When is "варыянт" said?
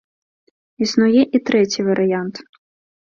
1.91-2.35